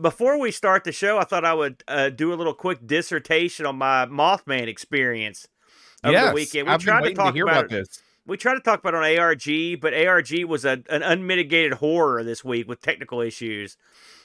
before 0.00 0.38
we 0.38 0.50
start 0.50 0.84
the 0.84 0.92
show, 0.92 1.18
I 1.18 1.24
thought 1.24 1.44
I 1.44 1.54
would 1.54 1.82
uh, 1.86 2.08
do 2.10 2.32
a 2.32 2.36
little 2.36 2.54
quick 2.54 2.86
dissertation 2.86 3.66
on 3.66 3.76
my 3.76 4.06
Mothman 4.06 4.68
experience 4.68 5.48
over 6.04 6.12
yes, 6.12 6.28
the 6.28 6.34
weekend. 6.34 6.68
We 6.68 6.74
I've 6.74 6.82
tried 6.82 7.04
to 7.04 7.14
talk 7.14 7.34
hear 7.34 7.44
about, 7.44 7.66
about 7.66 7.70
this. 7.70 8.02
we 8.26 8.36
tried 8.36 8.54
to 8.54 8.60
talk 8.60 8.80
about 8.80 8.94
it 8.94 8.96
on 8.98 9.18
ARG, 9.18 9.80
but 9.80 9.94
ARG 9.94 10.44
was 10.44 10.64
a, 10.64 10.82
an 10.88 11.02
unmitigated 11.02 11.74
horror 11.74 12.24
this 12.24 12.44
week 12.44 12.68
with 12.68 12.80
technical 12.80 13.20
issues. 13.20 13.76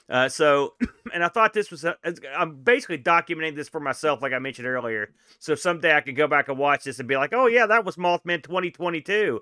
Uh, 0.10 0.30
so, 0.30 0.76
and 1.14 1.24
I 1.24 1.28
thought 1.28 1.54
this 1.54 1.70
was, 1.70 1.86
I'm 1.86 2.64
basically 2.64 3.00
documenting 3.00 3.56
this 3.56 3.70
for 3.70 3.80
myself, 3.80 4.22
like 4.22 4.34
I 4.34 4.40
mentioned 4.40 4.68
earlier. 4.68 5.14
So 5.40 5.56
someday 5.56 5.96
I 5.96 6.02
could 6.02 6.16
go 6.16 6.28
back 6.28 6.48
and 6.48 6.58
watch 6.58 6.86
this 6.86 7.00
and 7.00 7.08
be 7.08 7.18
like, 7.18 7.34
oh, 7.34 7.48
yeah, 7.48 7.66
that 7.68 7.84
was 7.84 7.98
Mothman 7.98 8.42
2022. 8.44 9.42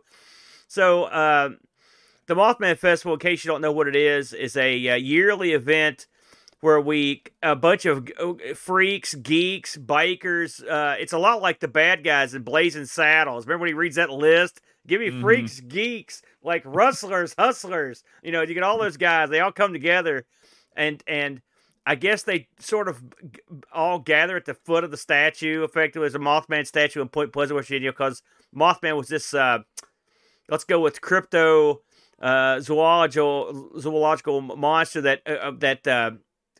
So, 0.67 1.03
uh, 1.03 1.49
the 2.27 2.33
Mothman 2.33 2.75
Festival, 2.75 3.13
in 3.13 3.19
case 3.19 3.45
you 3.45 3.51
don't 3.51 3.61
know 3.61 3.71
what 3.71 3.87
it 3.87 3.95
is, 3.95 4.33
is 4.33 4.57
a 4.57 4.89
uh, 4.89 4.95
yearly 4.95 5.51
event 5.51 6.07
where 6.65 6.81
we 6.81 7.21
a 7.43 7.55
bunch 7.55 7.85
of 7.85 8.09
uh, 8.19 8.33
freaks, 8.55 9.13
geeks, 9.13 9.77
bikers. 9.77 10.67
Uh, 10.67 10.95
it's 10.99 11.13
a 11.13 11.17
lot 11.19 11.39
like 11.39 11.59
the 11.59 11.67
bad 11.67 12.03
guys 12.03 12.33
in 12.33 12.41
Blazing 12.41 12.87
Saddles. 12.87 13.45
Remember 13.45 13.61
when 13.61 13.67
he 13.69 13.75
reads 13.75 13.97
that 13.97 14.09
list? 14.09 14.61
Give 14.87 14.99
me 14.99 15.11
Mhm. 15.11 15.21
freaks, 15.21 15.59
geeks, 15.59 16.23
like 16.43 16.63
rustlers, 16.65 17.35
hustlers. 17.37 18.03
You 18.23 18.31
know, 18.31 18.41
you 18.41 18.55
get 18.55 18.63
all 18.63 18.79
those 18.79 18.97
guys. 18.97 19.29
They 19.29 19.41
all 19.41 19.51
come 19.51 19.73
together, 19.73 20.25
and 20.75 21.03
and 21.05 21.43
I 21.85 21.93
guess 21.93 22.23
they 22.23 22.47
sort 22.59 22.87
of 22.87 23.03
all 23.71 23.99
gather 23.99 24.35
at 24.35 24.45
the 24.45 24.55
foot 24.55 24.83
of 24.83 24.89
the 24.89 24.97
statue. 24.97 25.63
Effectively, 25.63 26.05
there's 26.09 26.15
a 26.15 26.19
Mothman 26.19 26.65
statue 26.65 26.99
in 26.99 27.09
Point 27.09 27.31
Pleasant, 27.31 27.59
Virginia, 27.59 27.91
because 27.91 28.23
Mothman 28.55 28.97
was 28.97 29.07
this. 29.07 29.35
Uh, 29.35 29.59
let's 30.49 30.63
go 30.63 30.79
with 30.79 30.99
crypto 30.99 31.81
uh, 32.21 32.59
zoological 32.59 33.71
zoological 33.79 34.41
monster 34.41 35.01
that 35.01 35.21
uh, 35.27 35.31
uh, 35.33 35.51
that 35.59 35.85
uh, 35.87 36.11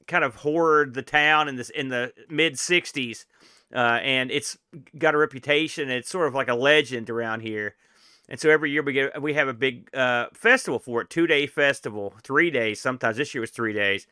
kind 0.08 0.24
of 0.24 0.36
horrored 0.36 0.94
the 0.94 1.02
town 1.02 1.48
in 1.48 1.56
this 1.56 1.70
in 1.70 1.90
the 1.90 2.14
mid 2.30 2.54
'60s, 2.54 3.26
uh, 3.74 4.00
and 4.02 4.32
it's 4.32 4.58
got 4.98 5.16
a 5.16 5.18
reputation. 5.18 5.90
It's 5.90 6.10
sort 6.10 6.28
of 6.28 6.34
like 6.34 6.48
a 6.48 6.56
legend 6.56 7.10
around 7.10 7.42
here, 7.42 7.76
and 8.30 8.40
so 8.40 8.50
every 8.50 8.72
year 8.72 8.84
we 8.84 8.94
get 8.94 9.22
we 9.22 9.34
have 9.34 9.48
a 9.48 9.54
big 9.54 9.94
uh, 9.96 10.28
festival 10.34 10.80
for 10.80 11.02
it, 11.02 11.10
two 11.10 11.28
day 11.28 11.48
festival, 11.48 12.14
three 12.24 12.50
days. 12.50 12.80
Sometimes 12.80 13.18
this 13.18 13.34
year 13.34 13.42
was 13.42 13.52
three 13.52 13.74
days. 13.74 14.08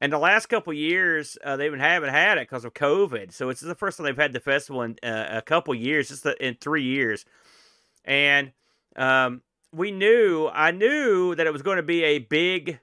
And 0.00 0.12
the 0.12 0.18
last 0.18 0.46
couple 0.46 0.72
years, 0.72 1.38
uh, 1.44 1.56
they 1.56 1.66
even 1.66 1.80
haven't 1.80 2.10
had 2.10 2.36
it 2.36 2.48
because 2.48 2.64
of 2.64 2.74
COVID. 2.74 3.32
So 3.32 3.48
it's 3.48 3.60
the 3.60 3.74
first 3.74 3.96
time 3.96 4.04
they've 4.04 4.16
had 4.16 4.32
the 4.32 4.40
festival 4.40 4.82
in 4.82 4.96
uh, 5.02 5.28
a 5.30 5.40
couple 5.40 5.74
years, 5.74 6.08
just 6.08 6.26
in 6.26 6.56
three 6.56 6.82
years. 6.82 7.24
And 8.04 8.52
um, 8.96 9.42
we 9.72 9.92
knew, 9.92 10.48
I 10.52 10.72
knew 10.72 11.34
that 11.34 11.46
it 11.46 11.52
was 11.52 11.62
going 11.62 11.76
to 11.76 11.82
be 11.82 12.04
a 12.04 12.18
big 12.18 12.80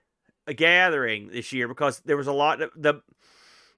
gathering 0.56 1.30
this 1.31 1.52
year 1.53 1.67
because 1.67 2.00
there 2.06 2.17
was 2.17 2.28
a 2.28 2.34
lot 2.34 2.61
of 2.61 2.72
the. 2.75 3.02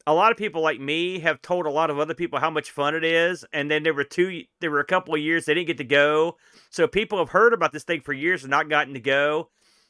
A 0.05 0.13
lot 0.13 0.33
of 0.33 0.37
people 0.37 0.61
like 0.61 0.81
me 0.81 1.19
have 1.19 1.41
told 1.41 1.65
a 1.65 1.69
lot 1.69 1.89
of 1.89 1.97
other 1.97 2.13
people 2.13 2.37
how 2.37 2.49
much 2.49 2.71
fun 2.71 2.93
it 2.93 3.05
is, 3.05 3.45
and 3.53 3.71
then 3.71 3.83
there 3.83 3.93
were 3.93 4.03
two, 4.03 4.43
there 4.59 4.69
were 4.69 4.81
a 4.81 4.85
couple 4.85 5.13
of 5.13 5.21
years 5.21 5.45
they 5.45 5.53
didn't 5.53 5.67
get 5.67 5.77
to 5.77 5.85
go. 5.85 6.35
So 6.71 6.89
people 6.89 7.19
have 7.19 7.29
heard 7.29 7.53
about 7.53 7.71
this 7.71 7.85
thing 7.85 8.01
for 8.01 8.11
years 8.11 8.43
and 8.43 8.51
not 8.51 8.67
gotten 8.67 8.95
to 8.95 8.99
go. 8.99 9.47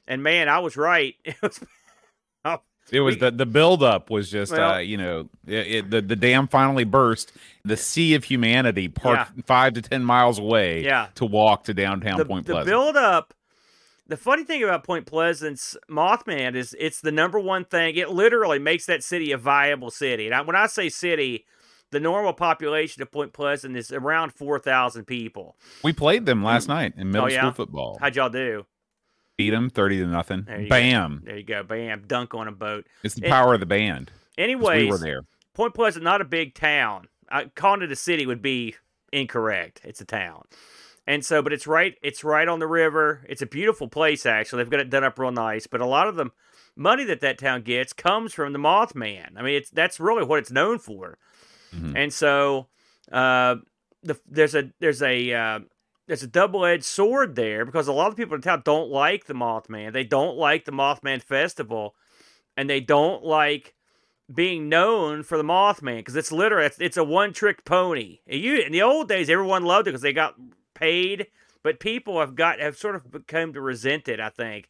And 0.07 0.21
man, 0.21 0.49
I 0.49 0.59
was 0.59 0.77
right. 0.77 1.15
It 1.25 1.35
was 1.41 1.59
It 2.91 2.99
was 2.99 3.15
We- 3.15 3.19
the 3.21 3.31
the 3.31 3.45
buildup 3.47 4.11
was 4.11 4.30
just 4.30 4.52
Well- 4.52 4.73
uh, 4.73 4.77
you 4.80 4.97
know 4.97 5.30
it, 5.47 5.67
it, 5.67 5.89
the 5.89 6.02
the 6.02 6.15
dam 6.15 6.47
finally 6.47 6.83
burst. 6.83 7.31
The 7.65 7.77
sea 7.77 8.13
of 8.13 8.25
humanity 8.25 8.89
parked 8.89 9.31
five 9.47 9.73
to 9.73 9.81
ten 9.81 10.03
miles 10.03 10.37
away 10.37 10.83
Yeah. 10.83 11.08
to 11.15 11.25
walk 11.25 11.63
to 11.63 11.73
downtown 11.73 12.17
the, 12.19 12.25
Point 12.25 12.45
the 12.45 12.53
Pleasant. 12.53 12.69
build 12.69 12.97
up 12.97 13.33
the 14.07 14.17
funny 14.17 14.43
thing 14.43 14.63
about 14.63 14.83
point 14.83 15.05
pleasant's 15.05 15.77
mothman 15.89 16.55
is 16.55 16.75
it's 16.79 17.01
the 17.01 17.11
number 17.11 17.39
one 17.39 17.63
thing 17.65 17.95
it 17.95 18.09
literally 18.09 18.59
makes 18.59 18.85
that 18.85 19.03
city 19.03 19.31
a 19.31 19.37
viable 19.37 19.89
city 19.91 20.25
and 20.25 20.35
I, 20.35 20.41
when 20.41 20.55
i 20.55 20.67
say 20.67 20.89
city 20.89 21.45
the 21.91 21.99
normal 21.99 22.33
population 22.33 23.01
of 23.01 23.11
point 23.11 23.33
pleasant 23.33 23.77
is 23.77 23.91
around 23.91 24.33
4000 24.33 25.05
people 25.05 25.55
we 25.83 25.93
played 25.93 26.25
them 26.25 26.43
last 26.43 26.65
mm. 26.65 26.69
night 26.69 26.93
in 26.97 27.11
middle 27.11 27.25
Oh, 27.27 27.30
yeah? 27.30 27.42
school 27.42 27.52
football. 27.53 27.97
how'd 27.99 28.15
y'all 28.15 28.30
do 28.30 28.65
Beat 29.36 29.49
them 29.49 29.71
thirty 29.71 29.97
to 29.97 30.05
nothing. 30.05 30.43
There 30.43 30.58
you 30.61 30.65
go. 30.65 30.69
Bam! 30.69 31.21
there 31.25 31.37
you 31.37 31.43
go 31.43 31.63
bam 31.63 32.03
dunk 32.05 32.36
on 32.36 32.47
a 32.47 32.52
boat 32.52 32.86
It's 33.03 33.15
the 33.15 33.25
It- 33.25 33.30
power 33.31 33.53
of 33.55 33.59
the 33.61 33.65
band. 33.65 34.11
anyways 34.37 34.83
we 34.86 34.92
were 34.92 34.97
there. 34.99 35.21
point 35.55 35.73
pleasant 35.73 36.03
not 36.03 36.21
a 36.21 36.25
big 36.25 36.53
town 36.53 37.08
I, 37.31 37.45
calling 37.45 37.81
it 37.81 37.92
a 37.92 37.95
city 37.95 38.25
would 38.27 38.42
be 38.43 38.75
incorrect 39.11 39.81
it's 39.83 40.02
a 40.02 40.05
town 40.05 40.43
and 41.05 41.23
so 41.25 41.41
but 41.41 41.53
it's 41.53 41.67
right 41.67 41.95
it's 42.02 42.23
right 42.23 42.47
on 42.47 42.59
the 42.59 42.67
river. 42.67 43.23
It's 43.27 43.41
a 43.41 43.45
beautiful 43.45 43.87
place 43.87 44.25
actually. 44.25 44.64
They've 44.64 44.71
got 44.71 44.80
it 44.80 44.89
done 44.89 45.03
up 45.03 45.19
real 45.19 45.31
nice 45.31 45.67
but 45.67 45.81
a 45.81 45.86
lot 45.86 46.08
of 46.08 46.15
the 46.15 46.30
money 46.75 47.03
that 47.05 47.21
that 47.21 47.37
town 47.37 47.61
gets 47.61 47.93
comes 47.93 48.33
from 48.33 48.53
the 48.53 48.59
mothman. 48.59 49.37
I 49.37 49.42
mean 49.42 49.55
it's 49.55 49.69
that's 49.69 49.99
really 49.99 50.23
what 50.23 50.39
it's 50.39 50.52
known 50.52 50.80
for. 50.80 51.17
Mhm. 51.73 51.93
and 51.95 52.13
so 52.13 52.67
uh 53.11 53.55
the, 54.03 54.19
there's 54.30 54.55
a 54.55 54.71
there's 54.80 55.02
a 55.02 55.33
uh, 55.33 55.59
there's 56.08 56.23
a 56.23 56.27
double-edged 56.27 56.83
sword 56.83 57.36
there 57.36 57.63
because 57.65 57.87
a 57.87 57.93
lot 57.93 58.09
of 58.11 58.17
people 58.17 58.36
in 58.36 58.42
town 58.42 58.61
don't 58.65 58.89
like 58.89 59.25
the 59.25 59.33
mothman. 59.33 59.93
They 59.93 60.03
don't 60.03 60.36
like 60.36 60.65
the 60.65 60.73
mothman 60.73 61.21
festival 61.21 61.95
and 62.58 62.69
they 62.69 62.81
don't 62.81 63.23
like 63.23 63.73
being 64.33 64.69
known 64.69 65.23
for 65.23 65.37
the 65.37 65.43
Mothman 65.43 65.97
because 65.97 66.15
it's 66.15 66.31
literally 66.31 66.65
it's, 66.65 66.80
it's 66.80 66.97
a 66.97 67.03
one 67.03 67.33
trick 67.33 67.65
pony. 67.65 68.19
And 68.27 68.42
you 68.42 68.58
in 68.58 68.71
the 68.71 68.81
old 68.81 69.08
days, 69.08 69.30
everyone 69.30 69.63
loved 69.63 69.87
it 69.87 69.92
because 69.92 70.02
they 70.02 70.13
got 70.13 70.36
paid, 70.73 71.28
but 71.64 71.80
people 71.80 72.20
have 72.20 72.36
got 72.36 72.60
have 72.60 72.78
sort 72.78 72.95
of 72.95 73.28
come 73.28 73.54
to 73.54 73.61
resent 73.61 74.08
it. 74.08 74.20
I 74.20 74.30
think, 74.30 74.70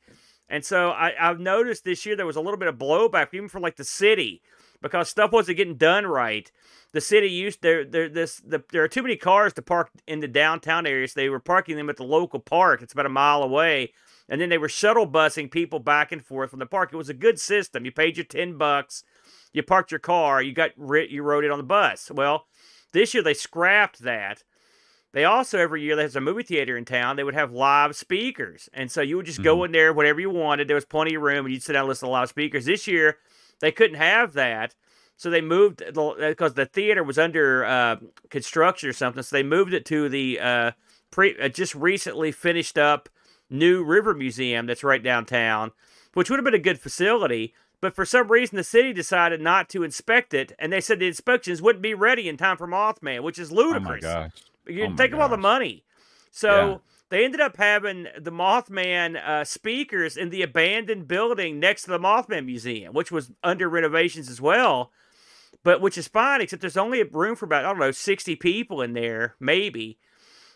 and 0.49 0.63
so 0.63 0.91
I, 0.91 1.13
I've 1.19 1.39
noticed 1.39 1.83
this 1.83 2.05
year 2.05 2.15
there 2.15 2.25
was 2.25 2.35
a 2.35 2.41
little 2.41 2.57
bit 2.57 2.67
of 2.67 2.77
blowback 2.77 3.33
even 3.33 3.49
from 3.49 3.61
like 3.61 3.75
the 3.75 3.83
city 3.83 4.41
because 4.81 5.09
stuff 5.09 5.31
wasn't 5.31 5.57
getting 5.57 5.77
done 5.77 6.05
right. 6.05 6.51
The 6.91 7.01
city 7.01 7.27
used 7.27 7.61
there 7.61 7.85
there 7.85 8.09
this 8.09 8.37
the, 8.45 8.63
there 8.71 8.83
are 8.83 8.87
too 8.87 9.03
many 9.03 9.15
cars 9.15 9.53
to 9.53 9.61
park 9.61 9.89
in 10.07 10.19
the 10.19 10.27
downtown 10.27 10.85
area, 10.85 11.07
so 11.07 11.19
they 11.19 11.29
were 11.29 11.39
parking 11.39 11.75
them 11.75 11.89
at 11.89 11.97
the 11.97 12.03
local 12.03 12.39
park. 12.39 12.81
It's 12.81 12.93
about 12.93 13.05
a 13.05 13.09
mile 13.09 13.43
away. 13.43 13.93
And 14.29 14.39
then 14.39 14.47
they 14.47 14.57
were 14.57 14.69
shuttle 14.69 15.05
busing 15.05 15.51
people 15.51 15.79
back 15.79 16.13
and 16.13 16.25
forth 16.25 16.49
from 16.49 16.59
the 16.59 16.65
park. 16.65 16.91
It 16.93 16.97
was 16.97 17.09
a 17.09 17.13
good 17.13 17.37
system. 17.39 17.83
You 17.83 17.91
paid 17.91 18.15
your 18.15 18.23
ten 18.23 18.57
bucks 18.57 19.03
you 19.53 19.61
parked 19.61 19.91
your 19.91 19.99
car, 19.99 20.41
you 20.41 20.51
got 20.51 20.71
you 20.77 21.23
rode 21.23 21.45
it 21.45 21.51
on 21.51 21.59
the 21.59 21.63
bus. 21.63 22.11
Well, 22.13 22.47
this 22.91 23.13
year 23.13 23.23
they 23.23 23.35
scrapped 23.35 23.99
that. 23.99 24.43
They 25.13 25.25
also 25.25 25.59
every 25.59 25.83
year 25.83 25.95
there's 25.95 26.15
a 26.15 26.21
movie 26.21 26.43
theater 26.43 26.75
in 26.75 26.85
town. 26.85 27.15
They 27.15 27.23
would 27.23 27.35
have 27.35 27.51
live 27.51 27.95
speakers, 27.95 28.67
and 28.73 28.91
so 28.91 29.01
you 29.01 29.15
would 29.15 29.27
just 29.27 29.43
go 29.43 29.63
in 29.63 29.71
there, 29.71 29.93
whatever 29.93 30.19
you 30.19 30.31
wanted. 30.31 30.67
There 30.67 30.75
was 30.75 30.85
plenty 30.85 31.13
of 31.13 31.21
room, 31.21 31.45
and 31.45 31.53
you'd 31.53 31.61
sit 31.61 31.73
down 31.73 31.81
and 31.81 31.89
listen 31.89 32.07
to 32.07 32.11
live 32.11 32.29
speakers. 32.29 32.65
This 32.65 32.87
year 32.87 33.17
they 33.59 33.71
couldn't 33.71 33.97
have 33.97 34.33
that, 34.33 34.73
so 35.15 35.29
they 35.29 35.41
moved 35.41 35.83
because 35.85 36.55
the 36.55 36.65
theater 36.65 37.03
was 37.03 37.19
under 37.19 37.63
uh, 37.63 37.97
construction 38.29 38.89
or 38.89 38.93
something. 38.93 39.21
So 39.21 39.35
they 39.35 39.43
moved 39.43 39.73
it 39.73 39.85
to 39.85 40.09
the 40.09 40.39
uh, 40.39 40.71
pre 41.11 41.37
uh, 41.39 41.47
just 41.47 41.75
recently 41.75 42.31
finished 42.31 42.79
up 42.79 43.07
new 43.51 43.83
River 43.83 44.15
Museum 44.15 44.65
that's 44.65 44.83
right 44.83 45.03
downtown, 45.03 45.71
which 46.15 46.31
would 46.31 46.37
have 46.37 46.45
been 46.45 46.55
a 46.55 46.59
good 46.59 46.79
facility. 46.79 47.53
But 47.81 47.93
for 47.95 48.05
some 48.05 48.31
reason, 48.31 48.55
the 48.55 48.63
city 48.63 48.93
decided 48.93 49.41
not 49.41 49.69
to 49.69 49.83
inspect 49.83 50.33
it, 50.33 50.53
and 50.57 50.73
they 50.73 50.81
said 50.81 50.99
the 50.99 51.07
inspections 51.07 51.61
wouldn't 51.61 51.83
be 51.83 51.93
ready 51.93 52.27
in 52.27 52.37
time 52.37 52.57
for 52.57 52.67
Mothman, 52.67 53.21
which 53.21 53.37
is 53.37 53.51
ludicrous. 53.51 54.03
Oh 54.05 54.07
my 54.07 54.21
gosh! 54.23 54.31
You 54.67 54.85
Oh 54.85 54.95
think 54.95 55.13
all 55.13 55.29
the 55.29 55.37
money. 55.37 55.83
So 56.31 56.49
Yeah. 56.51 56.77
they 57.09 57.25
ended 57.25 57.41
up 57.41 57.57
having 57.57 58.07
the 58.19 58.31
Mothman 58.31 59.15
uh, 59.17 59.43
speakers 59.43 60.17
in 60.17 60.29
the 60.29 60.41
abandoned 60.41 61.07
building 61.07 61.59
next 61.59 61.83
to 61.83 61.91
the 61.91 61.99
Mothman 61.99 62.45
Museum, 62.45 62.93
which 62.93 63.11
was 63.11 63.31
under 63.43 63.69
renovations 63.69 64.29
as 64.29 64.41
well. 64.41 64.91
But 65.63 65.79
which 65.81 65.97
is 65.97 66.07
fine, 66.07 66.41
except 66.41 66.61
there's 66.61 66.75
only 66.77 66.99
a 66.99 67.05
room 67.05 67.35
for 67.35 67.45
about 67.45 67.63
I 67.63 67.69
don't 67.69 67.79
know 67.79 67.91
sixty 67.91 68.35
people 68.35 68.81
in 68.81 68.93
there, 68.93 69.35
maybe, 69.39 69.97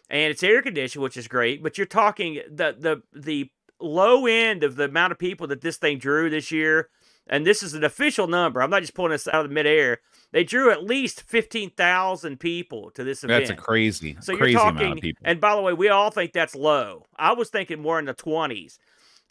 and 0.10 0.32
it's 0.32 0.44
air 0.44 0.62
conditioned, 0.62 1.04
which 1.04 1.16
is 1.16 1.28
great. 1.28 1.62
But 1.64 1.78
you're 1.78 1.88
talking 1.88 2.42
the 2.50 2.76
the 2.78 3.04
the 3.14 3.50
low 3.80 4.26
end 4.26 4.64
of 4.64 4.76
the 4.76 4.86
amount 4.86 5.12
of 5.12 5.20
people 5.20 5.48
that 5.48 5.62
this 5.62 5.78
thing 5.78 6.00
drew 6.00 6.30
this 6.30 6.52
year, 6.52 6.90
and 7.28 7.46
this 7.46 7.62
is 7.62 7.74
an 7.74 7.84
official 7.84 8.28
number. 8.28 8.62
I'm 8.62 8.72
not 8.72 8.82
just 8.82 8.96
pulling 8.96 9.12
this 9.12 9.28
out 9.28 9.46
of 9.46 9.50
the 9.50 9.54
midair. 9.54 10.00
They 10.32 10.44
drew 10.44 10.72
at 10.72 10.84
least 10.84 11.22
fifteen 11.22 11.70
thousand 11.72 12.40
people 12.40 12.92
to 12.92 13.04
this 13.04 13.24
event. 13.24 13.48
That's 13.48 13.60
a 13.60 13.62
crazy, 13.62 14.18
So 14.20 14.36
crazy 14.36 14.52
you're 14.54 14.62
amount 14.62 14.78
talking, 14.78 14.92
of 14.94 15.02
people. 15.02 15.22
and 15.26 15.40
by 15.40 15.56
the 15.56 15.62
way, 15.62 15.74
we 15.74 15.90
all 15.90 16.12
think 16.12 16.34
that's 16.34 16.54
low. 16.56 17.06
I 17.18 17.34
was 17.34 17.50
thinking 17.50 17.82
more 17.82 17.98
in 18.00 18.06
the 18.06 18.14
20s. 18.14 18.78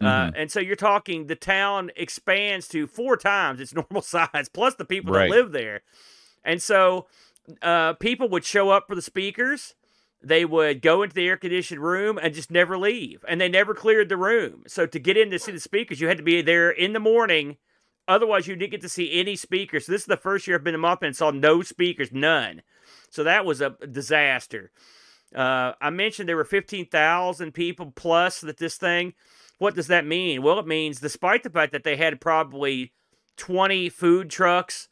Uh, 0.00 0.04
Mhm. 0.04 0.32
and 0.36 0.50
so 0.52 0.60
you're 0.60 0.76
talking 0.76 1.26
the 1.26 1.34
town 1.36 1.90
expands 1.96 2.68
to 2.68 2.86
four 2.86 3.16
times 3.16 3.60
its 3.60 3.74
normal 3.90 4.02
size, 4.02 4.48
plus 4.52 4.74
the 4.74 4.84
people 4.84 5.12
Right. 5.14 5.30
that 5.30 5.36
live 5.36 5.52
there. 5.52 5.82
And 6.44 6.62
so 6.62 7.06
uh, 7.62 7.92
people 7.94 8.28
would 8.28 8.44
show 8.44 8.70
up 8.70 8.86
for 8.88 8.94
the 8.94 9.02
speakers. 9.02 9.74
They 10.22 10.44
would 10.44 10.82
go 10.82 11.02
into 11.02 11.14
the 11.14 11.28
air 11.28 11.36
conditioned 11.36 11.80
room 11.80 12.18
and 12.20 12.34
just 12.34 12.50
never 12.50 12.76
leave. 12.76 13.24
And 13.28 13.40
they 13.40 13.48
never 13.48 13.72
cleared 13.74 14.08
the 14.08 14.16
room. 14.16 14.64
So 14.66 14.84
to 14.86 14.98
get 14.98 15.16
in 15.16 15.30
to 15.30 15.38
see 15.38 15.52
the 15.52 15.60
speakers, 15.60 16.00
you 16.00 16.08
had 16.08 16.16
to 16.16 16.22
be 16.24 16.42
there 16.42 16.70
in 16.70 16.92
the 16.92 16.98
morning. 17.00 17.56
Otherwise, 18.08 18.46
you 18.46 18.54
didn't 18.54 18.70
get 18.70 18.80
to 18.82 18.88
see 18.88 19.18
any 19.18 19.36
speakers. 19.36 19.86
So 19.86 19.92
this 19.92 20.02
is 20.02 20.06
the 20.06 20.16
first 20.16 20.46
year 20.46 20.56
I've 20.56 20.64
been 20.64 20.74
in 20.74 20.80
Mothman 20.80 21.08
and 21.08 21.16
saw 21.16 21.30
no 21.30 21.62
speakers, 21.62 22.12
none. 22.12 22.62
So 23.10 23.24
that 23.24 23.44
was 23.44 23.60
a 23.60 23.70
disaster. 23.70 24.70
Uh, 25.34 25.72
I 25.80 25.90
mentioned 25.90 26.28
there 26.28 26.36
were 26.36 26.44
15,000 26.44 27.52
people 27.52 27.92
plus 27.94 28.40
that 28.40 28.58
this 28.58 28.76
thing. 28.76 29.14
What 29.58 29.74
does 29.74 29.88
that 29.88 30.06
mean? 30.06 30.42
Well, 30.42 30.58
it 30.58 30.66
means 30.66 31.00
despite 31.00 31.42
the 31.42 31.50
fact 31.50 31.72
that 31.72 31.82
they 31.82 31.96
had 31.96 32.20
probably 32.20 32.92
20 33.36 33.88
food 33.88 34.30
trucks 34.30 34.88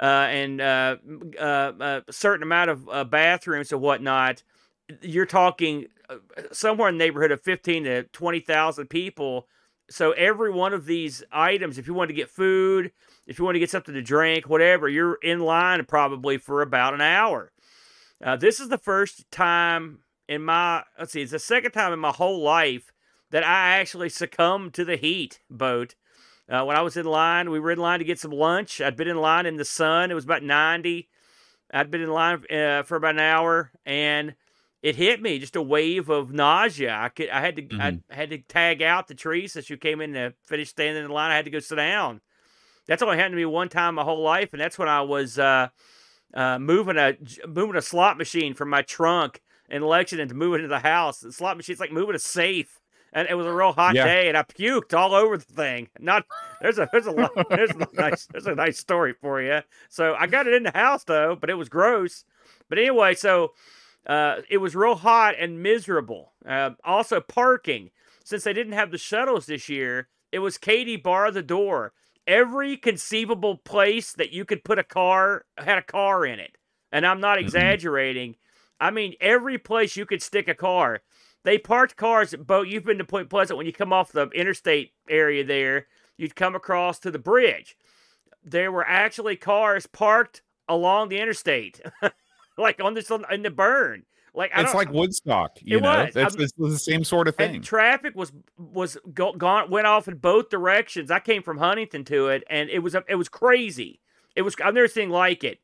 uh, 0.00 0.26
and 0.28 0.60
uh, 0.60 0.96
uh, 1.38 2.00
a 2.06 2.12
certain 2.12 2.42
amount 2.42 2.70
of 2.70 3.10
bathrooms 3.10 3.72
and 3.72 3.80
whatnot, 3.80 4.42
you're 5.02 5.26
talking 5.26 5.86
somewhere 6.52 6.88
in 6.88 6.98
the 6.98 7.04
neighborhood 7.04 7.30
of 7.30 7.42
15 7.42 7.84
to 7.84 8.02
20,000 8.04 8.88
people. 8.88 9.48
So 9.88 10.12
every 10.12 10.50
one 10.50 10.72
of 10.72 10.86
these 10.86 11.22
items, 11.30 11.78
if 11.78 11.86
you 11.86 11.94
want 11.94 12.08
to 12.08 12.14
get 12.14 12.30
food, 12.30 12.90
if 13.26 13.38
you 13.38 13.44
want 13.44 13.54
to 13.54 13.60
get 13.60 13.70
something 13.70 13.94
to 13.94 14.02
drink, 14.02 14.48
whatever, 14.48 14.88
you're 14.88 15.18
in 15.22 15.40
line 15.40 15.84
probably 15.84 16.38
for 16.38 16.62
about 16.62 16.94
an 16.94 17.00
hour. 17.00 17.52
Uh, 18.22 18.36
this 18.36 18.58
is 18.60 18.68
the 18.68 18.78
first 18.78 19.30
time 19.30 20.00
in 20.28 20.42
my 20.42 20.82
let's 20.98 21.12
see, 21.12 21.22
it's 21.22 21.32
the 21.32 21.38
second 21.38 21.72
time 21.72 21.92
in 21.92 21.98
my 21.98 22.10
whole 22.10 22.42
life 22.42 22.92
that 23.30 23.44
I 23.44 23.78
actually 23.78 24.08
succumbed 24.08 24.74
to 24.74 24.84
the 24.84 24.96
heat 24.96 25.40
boat. 25.50 25.94
Uh, 26.48 26.64
when 26.64 26.76
I 26.76 26.82
was 26.82 26.96
in 26.96 27.06
line, 27.06 27.50
we 27.50 27.58
were 27.58 27.72
in 27.72 27.78
line 27.78 27.98
to 27.98 28.04
get 28.04 28.20
some 28.20 28.30
lunch. 28.30 28.80
I'd 28.80 28.96
been 28.96 29.08
in 29.08 29.16
line 29.16 29.46
in 29.46 29.56
the 29.56 29.64
sun. 29.64 30.10
It 30.10 30.14
was 30.14 30.24
about 30.24 30.44
90. 30.44 31.08
I'd 31.72 31.90
been 31.90 32.00
in 32.02 32.10
line 32.10 32.44
uh, 32.50 32.84
for 32.84 32.96
about 32.96 33.14
an 33.14 33.20
hour, 33.20 33.72
and 33.84 34.34
it 34.86 34.94
hit 34.94 35.20
me 35.20 35.40
just 35.40 35.56
a 35.56 35.62
wave 35.62 36.08
of 36.08 36.32
nausea. 36.32 36.94
I 36.94 37.08
could, 37.08 37.28
I 37.28 37.40
had 37.40 37.56
to, 37.56 37.62
mm-hmm. 37.62 37.80
I 38.08 38.14
had 38.14 38.30
to 38.30 38.38
tag 38.38 38.82
out 38.82 39.08
the 39.08 39.16
Teresa. 39.16 39.60
you 39.66 39.76
came 39.76 40.00
in 40.00 40.12
to 40.12 40.32
finish 40.44 40.68
standing 40.68 41.02
in 41.02 41.08
the 41.08 41.12
line. 41.12 41.32
I 41.32 41.34
had 41.34 41.46
to 41.46 41.50
go 41.50 41.58
sit 41.58 41.74
down. 41.74 42.20
That's 42.86 43.02
only 43.02 43.16
happened 43.16 43.32
to 43.32 43.36
me 43.38 43.46
one 43.46 43.68
time 43.68 43.96
my 43.96 44.04
whole 44.04 44.22
life, 44.22 44.52
and 44.52 44.60
that's 44.60 44.78
when 44.78 44.88
I 44.88 45.00
was 45.00 45.40
uh, 45.40 45.70
uh, 46.32 46.60
moving 46.60 46.96
a 46.98 47.16
moving 47.48 47.74
a 47.74 47.82
slot 47.82 48.16
machine 48.16 48.54
from 48.54 48.70
my 48.70 48.82
trunk 48.82 49.42
in 49.68 49.82
Lexington 49.82 50.28
to 50.28 50.36
move 50.36 50.54
it 50.54 50.58
into 50.58 50.68
the 50.68 50.78
house. 50.78 51.18
The 51.18 51.32
slot 51.32 51.56
machine's 51.56 51.80
like 51.80 51.90
moving 51.90 52.14
a 52.14 52.20
safe 52.20 52.78
and 53.12 53.26
it 53.28 53.34
was 53.34 53.46
a 53.46 53.52
real 53.52 53.72
hot 53.72 53.96
yeah. 53.96 54.04
day, 54.04 54.28
and 54.28 54.38
I 54.38 54.44
puked 54.44 54.96
all 54.96 55.14
over 55.14 55.36
the 55.36 55.44
thing. 55.44 55.88
Not 55.98 56.26
there's 56.60 56.78
a 56.78 56.88
there's 56.92 57.06
a 57.06 57.10
lot, 57.10 57.32
there's 57.50 57.70
a 57.70 57.88
nice 57.92 58.28
there's 58.30 58.46
a 58.46 58.54
nice 58.54 58.78
story 58.78 59.14
for 59.20 59.42
you. 59.42 59.62
So 59.88 60.14
I 60.14 60.28
got 60.28 60.46
it 60.46 60.54
in 60.54 60.62
the 60.62 60.72
house 60.72 61.02
though, 61.02 61.34
but 61.34 61.50
it 61.50 61.54
was 61.54 61.68
gross. 61.68 62.24
But 62.68 62.78
anyway, 62.78 63.16
so 63.16 63.52
uh, 64.06 64.42
it 64.48 64.58
was 64.58 64.76
real 64.76 64.96
hot 64.96 65.34
and 65.38 65.62
miserable. 65.62 66.32
Uh, 66.46 66.70
also 66.84 67.20
parking, 67.20 67.90
since 68.24 68.44
they 68.44 68.52
didn't 68.52 68.72
have 68.72 68.90
the 68.90 68.98
shuttles 68.98 69.46
this 69.46 69.68
year, 69.68 70.08
it 70.32 70.38
was 70.38 70.58
Katie 70.58 70.96
bar 70.96 71.30
the 71.30 71.42
door. 71.42 71.92
Every 72.26 72.76
conceivable 72.76 73.56
place 73.56 74.12
that 74.12 74.32
you 74.32 74.44
could 74.44 74.64
put 74.64 74.78
a 74.78 74.84
car 74.84 75.44
had 75.58 75.78
a 75.78 75.82
car 75.82 76.26
in 76.26 76.40
it, 76.40 76.56
and 76.90 77.06
I'm 77.06 77.20
not 77.20 77.38
exaggerating. 77.38 78.36
I 78.80 78.90
mean, 78.90 79.14
every 79.20 79.58
place 79.58 79.96
you 79.96 80.06
could 80.06 80.22
stick 80.22 80.48
a 80.48 80.54
car. 80.54 81.02
They 81.44 81.58
parked 81.58 81.96
cars 81.96 82.34
at 82.34 82.46
boat. 82.46 82.66
You've 82.66 82.84
been 82.84 82.98
to 82.98 83.04
Point 83.04 83.30
Pleasant 83.30 83.56
when 83.56 83.66
you 83.66 83.72
come 83.72 83.92
off 83.92 84.10
the 84.10 84.28
interstate 84.30 84.92
area 85.08 85.44
there. 85.44 85.86
You'd 86.16 86.34
come 86.34 86.56
across 86.56 86.98
to 87.00 87.10
the 87.10 87.20
bridge. 87.20 87.76
There 88.44 88.72
were 88.72 88.86
actually 88.86 89.36
cars 89.36 89.86
parked 89.86 90.42
along 90.68 91.08
the 91.08 91.20
interstate, 91.20 91.80
like 92.58 92.80
on 92.82 92.94
this 92.94 93.10
in 93.10 93.42
the 93.42 93.50
burn. 93.50 94.04
Like 94.34 94.50
it's 94.54 94.74
like 94.74 94.92
Woodstock, 94.92 95.56
you 95.62 95.78
it 95.78 95.82
know. 95.82 96.04
Was. 96.04 96.14
It's, 96.14 96.34
it's, 96.34 96.52
the 96.58 96.78
same 96.78 97.04
sort 97.04 97.26
of 97.26 97.36
thing. 97.36 97.62
traffic 97.62 98.14
was 98.14 98.32
was 98.58 98.98
go, 99.14 99.32
gone 99.32 99.70
went 99.70 99.86
off 99.86 100.08
in 100.08 100.16
both 100.16 100.50
directions. 100.50 101.10
I 101.10 101.20
came 101.20 101.42
from 101.42 101.56
Huntington 101.56 102.04
to 102.04 102.28
it, 102.28 102.44
and 102.50 102.68
it 102.68 102.80
was 102.80 102.94
it 103.08 103.14
was 103.14 103.30
crazy. 103.30 104.00
It 104.34 104.42
was 104.42 104.54
I've 104.62 104.74
never 104.74 104.88
seen 104.88 105.08
like 105.08 105.42
it. 105.42 105.60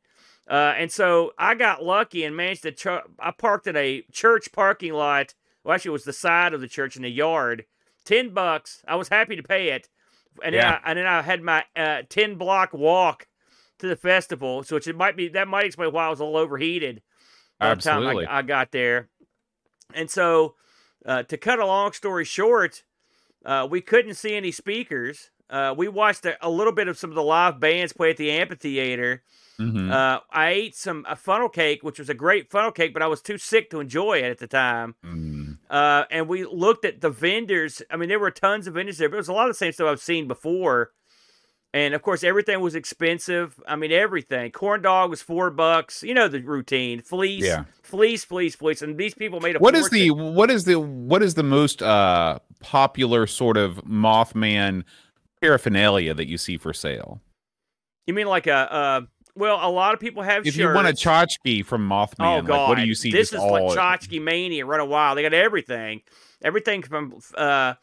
Uh, 0.49 0.75
and 0.77 0.91
so 0.91 1.33
I 1.39 1.55
got 1.55 1.85
lucky 1.85 2.25
and 2.25 2.35
managed 2.35 2.62
to. 2.62 2.73
Ch- 2.73 3.05
I 3.19 3.31
parked 3.37 3.67
in 3.67 3.77
a 3.77 4.05
church 4.11 4.50
parking 4.53 4.94
lot 4.94 5.35
well, 5.65 5.75
actually, 5.75 5.91
it 5.91 5.93
was 5.93 6.05
the 6.05 6.12
side 6.12 6.55
of 6.55 6.61
the 6.61 6.69
church 6.69 6.97
in 6.97 7.03
the 7.03 7.11
yard. 7.11 7.65
Ten 8.05 8.31
bucks. 8.31 8.83
I 8.87 8.97
was 8.97 9.09
happy 9.09 9.37
to 9.37 9.43
pay 9.43 9.69
it, 9.69 9.89
and 10.43 10.55
yeah. 10.55 10.62
then 10.62 10.73
I, 10.73 10.91
and 10.91 10.99
then 10.99 11.06
I 11.06 11.23
had 11.23 11.43
my 11.43 11.65
uh, 11.77 12.03
ten 12.09 12.35
block 12.37 12.73
walk 12.73 13.29
to 13.82 13.88
the 13.88 13.96
festival, 13.96 14.62
so 14.62 14.76
which 14.76 14.87
it 14.87 14.96
might 14.96 15.17
be 15.17 15.29
that 15.29 15.49
might 15.49 15.67
explain 15.67 15.93
why 15.93 16.06
I 16.06 16.08
was 16.08 16.20
a 16.20 16.25
little 16.25 16.40
overheated 16.40 17.02
by 17.61 17.67
Absolutely. 17.67 18.25
the 18.25 18.26
time 18.26 18.34
I, 18.34 18.38
I 18.38 18.43
got 18.43 18.73
there. 18.73 19.08
And 19.94 20.11
so, 20.11 20.55
uh, 21.05 21.25
to 21.25 21.37
cut 21.37 21.58
a 21.58 21.67
long 21.67 21.93
story 21.93 22.25
short, 22.25 22.84
uh, 23.44 23.67
we 23.70 23.81
couldn't 23.81 24.14
see 24.14 24.34
any 24.34 24.52
speakers. 24.52 25.31
Uh, 25.50 25.75
we 25.76 25.88
watched 25.88 26.25
a, 26.25 26.37
a, 26.44 26.49
little 26.49 26.73
bit 26.73 26.88
of 26.88 26.96
some 26.96 27.11
of 27.11 27.17
the 27.17 27.23
live 27.23 27.61
bands 27.61 27.93
play 27.93 28.11
at 28.11 28.17
the 28.17 28.31
amphitheater. 28.31 29.23
Mm-hmm. 29.61 29.93
Uh, 29.93 30.19
I 30.31 30.49
ate 30.49 30.76
some 30.76 31.05
a 31.08 31.14
funnel 31.14 31.49
cake, 31.49 31.82
which 31.82 31.99
was 31.99 32.08
a 32.08 32.14
great 32.14 32.50
funnel 32.50 32.73
cake, 32.73 32.94
but 32.94 33.02
I 33.02 33.06
was 33.08 33.20
too 33.20 33.37
sick 33.37 33.69
to 33.70 33.81
enjoy 33.81 34.19
it 34.19 34.31
at 34.31 34.38
the 34.38 34.46
time. 34.46 34.94
Mm. 35.05 35.58
Uh, 35.69 36.05
and 36.11 36.26
we 36.29 36.44
looked 36.44 36.84
at 36.84 37.00
the 37.00 37.11
vendors. 37.11 37.82
I 37.90 37.96
mean, 37.96 38.08
there 38.08 38.19
were 38.19 38.31
tons 38.31 38.67
of 38.67 38.75
vendors 38.75 38.99
there, 38.99 39.08
but 39.08 39.17
it 39.17 39.19
was 39.19 39.29
a 39.29 39.34
lot 39.34 39.49
of 39.49 39.50
the 39.50 39.58
same 39.58 39.73
stuff 39.73 39.88
I've 39.88 40.00
seen 40.00 40.26
before. 40.26 40.93
And 41.74 41.94
of 41.94 42.02
course, 42.02 42.22
everything 42.22 42.60
was 42.60 42.74
expensive. 42.74 43.58
I 43.66 43.76
mean, 43.76 43.92
everything. 43.92 44.50
Corn 44.52 44.82
dog 44.82 45.08
was 45.08 45.22
four 45.22 45.50
bucks. 45.50 46.02
You 46.02 46.12
know 46.12 46.28
the 46.28 46.42
routine. 46.42 47.00
Fleece, 47.00 47.44
yeah. 47.44 47.64
fleece, 47.82 48.24
fleece, 48.24 48.54
fleece. 48.54 48.82
And 48.82 48.98
these 48.98 49.14
people 49.14 49.40
made 49.40 49.56
a. 49.56 49.58
What 49.58 49.74
is 49.74 49.88
the 49.88 50.10
what 50.10 50.50
is 50.50 50.64
the 50.64 50.78
what 50.78 51.22
is 51.22 51.34
the 51.34 51.42
most 51.42 51.82
uh, 51.82 52.40
popular 52.60 53.26
sort 53.26 53.56
of 53.56 53.76
Mothman 53.84 54.84
paraphernalia 55.40 56.12
that 56.12 56.28
you 56.28 56.36
see 56.36 56.58
for 56.58 56.74
sale? 56.74 57.22
You 58.06 58.12
mean 58.12 58.26
like 58.26 58.46
a, 58.46 58.52
a 58.52 59.08
well, 59.34 59.58
a 59.62 59.70
lot 59.70 59.94
of 59.94 60.00
people 60.00 60.22
have. 60.22 60.46
If 60.46 60.54
shirts. 60.54 60.58
you 60.58 60.74
want 60.74 60.88
a 60.88 60.92
tchotchke 60.92 61.64
from 61.64 61.88
Mothman, 61.88 62.38
oh 62.38 62.42
god, 62.42 62.48
like, 62.48 62.69
what 62.69 62.78
do 62.78 62.84
you 62.84 62.94
see? 62.94 63.10
This 63.10 63.32
is 63.32 63.40
like 63.40 63.62
tchotchke 63.62 64.20
mania. 64.20 64.66
Run 64.66 64.80
a 64.80 64.84
while. 64.84 65.14
They 65.14 65.22
got 65.22 65.32
everything, 65.32 66.02
everything 66.42 66.82
from 66.82 67.19
uh, 67.34 67.74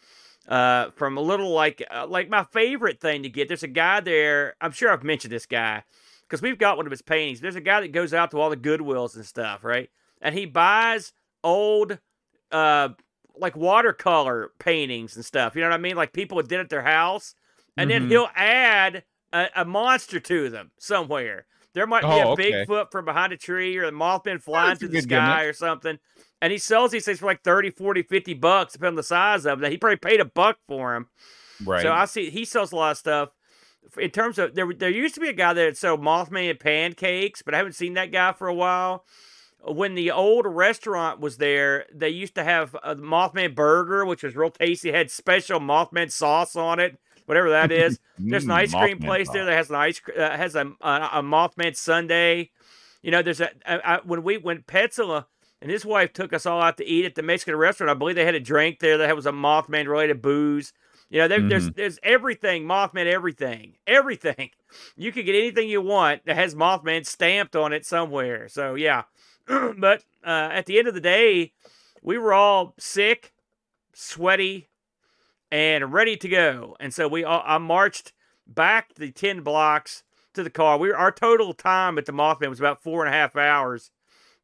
uh, 0.49 0.89
from 0.95 1.15
a 1.17 1.21
little 1.21 1.51
like 1.51 1.81
uh, 1.89 2.07
like 2.07 2.27
my 2.27 2.43
favorite 2.43 2.99
thing 2.99 3.23
to 3.23 3.29
get. 3.29 3.47
There's 3.47 3.63
a 3.63 3.67
guy 3.67 4.01
there. 4.01 4.55
I'm 4.59 4.71
sure 4.71 4.91
I've 4.91 5.03
mentioned 5.03 5.31
this 5.31 5.45
guy 5.45 5.83
because 6.23 6.41
we've 6.41 6.57
got 6.57 6.75
one 6.75 6.87
of 6.87 6.91
his 6.91 7.03
paintings. 7.03 7.39
There's 7.39 7.55
a 7.55 7.61
guy 7.61 7.81
that 7.81 7.91
goes 7.91 8.13
out 8.13 8.31
to 8.31 8.39
all 8.41 8.49
the 8.49 8.57
Goodwills 8.57 9.15
and 9.15 9.25
stuff, 9.25 9.63
right? 9.63 9.89
And 10.21 10.35
he 10.35 10.45
buys 10.45 11.13
old, 11.43 11.99
uh, 12.51 12.89
like 13.37 13.55
watercolor 13.55 14.51
paintings 14.59 15.15
and 15.15 15.23
stuff. 15.23 15.55
You 15.55 15.61
know 15.61 15.69
what 15.69 15.75
I 15.75 15.79
mean? 15.81 15.95
Like 15.95 16.13
people 16.13 16.41
did 16.41 16.59
at 16.59 16.69
their 16.69 16.81
house, 16.81 17.35
and 17.77 17.89
mm-hmm. 17.89 18.01
then 18.01 18.09
he'll 18.09 18.29
add 18.35 19.03
a, 19.31 19.47
a 19.55 19.65
monster 19.65 20.19
to 20.19 20.49
them 20.49 20.71
somewhere. 20.79 21.45
There 21.73 21.85
might 21.85 22.01
be 22.01 22.07
oh, 22.07 22.29
a 22.29 22.31
okay. 22.31 22.51
Bigfoot 22.51 22.91
from 22.91 23.05
behind 23.05 23.31
a 23.31 23.37
tree 23.37 23.77
or 23.77 23.83
a 23.83 23.91
Mothman 23.91 24.41
flying 24.41 24.75
through 24.77 24.87
the 24.87 25.01
sky 25.01 25.37
gimmick. 25.37 25.49
or 25.49 25.53
something. 25.53 25.99
And 26.41 26.51
he 26.51 26.57
sells 26.57 26.91
these 26.91 27.05
things 27.05 27.19
for 27.19 27.25
like 27.25 27.43
30, 27.43 27.71
40, 27.71 28.03
50 28.03 28.33
bucks, 28.35 28.73
depending 28.73 28.93
on 28.93 28.95
the 28.95 29.03
size 29.03 29.45
of 29.45 29.59
them. 29.59 29.71
He 29.71 29.77
probably 29.77 29.97
paid 29.97 30.21
a 30.21 30.25
buck 30.25 30.57
for 30.67 30.93
them. 30.93 31.07
Right. 31.65 31.81
So 31.81 31.91
I 31.91 32.05
see 32.05 32.29
he 32.29 32.45
sells 32.45 32.71
a 32.71 32.75
lot 32.75 32.91
of 32.91 32.97
stuff. 32.97 33.29
In 33.97 34.11
terms 34.11 34.37
of 34.37 34.55
there, 34.55 34.71
there 34.73 34.89
used 34.89 35.15
to 35.15 35.21
be 35.21 35.29
a 35.29 35.33
guy 35.33 35.53
that 35.53 35.77
sold 35.77 36.01
Mothman 36.01 36.59
pancakes, 36.59 37.41
but 37.41 37.53
I 37.53 37.57
haven't 37.57 37.73
seen 37.73 37.95
that 37.95 38.11
guy 38.11 38.31
for 38.33 38.47
a 38.47 38.53
while. 38.53 39.05
When 39.61 39.95
the 39.95 40.11
old 40.11 40.45
restaurant 40.45 41.19
was 41.19 41.37
there, 41.37 41.85
they 41.93 42.09
used 42.09 42.35
to 42.35 42.43
have 42.45 42.75
a 42.81 42.95
Mothman 42.95 43.55
burger, 43.55 44.05
which 44.05 44.23
was 44.23 44.35
real 44.35 44.51
tasty. 44.51 44.89
It 44.89 44.95
had 44.95 45.11
special 45.11 45.59
Mothman 45.59 46.11
sauce 46.11 46.55
on 46.55 46.79
it 46.79 46.97
whatever 47.29 47.51
that 47.51 47.71
is. 47.71 47.99
there's 48.17 48.45
an 48.45 48.51
ice 48.51 48.73
cream 48.73 48.97
place 48.97 49.29
there 49.29 49.45
that 49.45 49.55
has 49.55 49.69
an 49.69 49.75
ice 49.75 50.01
uh, 50.17 50.35
has 50.35 50.55
a, 50.55 50.65
a, 50.81 51.09
a 51.13 51.23
Mothman 51.23 51.75
sundae. 51.75 52.49
You 53.03 53.11
know, 53.11 53.21
there's 53.21 53.39
a, 53.39 54.01
when 54.03 54.23
we 54.23 54.37
when 54.37 54.63
Petzela 54.63 55.25
and 55.61 55.69
his 55.69 55.85
wife 55.85 56.13
took 56.13 56.33
us 56.33 56.45
all 56.45 56.61
out 56.61 56.77
to 56.77 56.85
eat 56.85 57.05
at 57.05 57.15
the 57.15 57.21
Mexican 57.21 57.55
restaurant. 57.55 57.89
I 57.89 57.93
believe 57.93 58.15
they 58.15 58.25
had 58.25 58.35
a 58.35 58.39
drink 58.39 58.79
there 58.79 58.97
that 58.97 59.15
was 59.15 59.25
a 59.25 59.31
Mothman 59.31 59.87
related 59.87 60.21
booze. 60.21 60.73
You 61.09 61.19
know, 61.19 61.27
there, 61.27 61.39
mm-hmm. 61.39 61.49
there's 61.49 61.71
there's 61.71 61.99
everything 62.03 62.63
Mothman, 62.63 63.07
everything, 63.07 63.75
everything. 63.87 64.51
You 64.95 65.11
can 65.11 65.25
get 65.25 65.35
anything 65.35 65.67
you 65.67 65.81
want 65.81 66.25
that 66.25 66.35
has 66.35 66.53
Mothman 66.55 67.05
stamped 67.05 67.55
on 67.55 67.73
it 67.73 67.85
somewhere. 67.85 68.47
So 68.47 68.75
yeah, 68.75 69.03
but 69.47 70.03
uh, 70.23 70.49
at 70.51 70.65
the 70.67 70.77
end 70.77 70.87
of 70.87 70.93
the 70.93 71.01
day, 71.01 71.53
we 72.01 72.17
were 72.17 72.33
all 72.33 72.75
sick, 72.77 73.33
sweaty, 73.93 74.69
and 75.51 75.91
ready 75.91 76.15
to 76.17 76.29
go. 76.29 76.77
And 76.79 76.93
so 76.93 77.07
we 77.07 77.23
all, 77.23 77.41
I 77.43 77.57
marched 77.57 78.13
back 78.47 78.93
the 78.95 79.11
10 79.11 79.41
blocks 79.41 80.03
to 80.35 80.43
the 80.43 80.49
car. 80.49 80.77
We 80.77 80.91
our 80.91 81.11
total 81.11 81.53
time 81.53 81.97
at 81.97 82.05
the 82.05 82.11
Mothman 82.11 82.49
was 82.49 82.59
about 82.59 82.83
four 82.83 83.03
and 83.03 83.13
a 83.13 83.17
half 83.17 83.35
hours 83.35 83.91